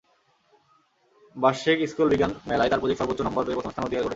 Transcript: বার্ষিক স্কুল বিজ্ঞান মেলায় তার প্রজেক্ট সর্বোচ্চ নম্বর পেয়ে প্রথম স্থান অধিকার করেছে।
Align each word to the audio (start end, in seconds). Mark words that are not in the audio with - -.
বার্ষিক 1.35 1.77
স্কুল 1.91 2.07
বিজ্ঞান 2.09 2.31
মেলায় 2.49 2.69
তার 2.71 2.79
প্রজেক্ট 2.81 2.99
সর্বোচ্চ 3.01 3.21
নম্বর 3.23 3.43
পেয়ে 3.45 3.57
প্রথম 3.57 3.71
স্থান 3.71 3.85
অধিকার 3.85 4.03
করেছে। 4.03 4.09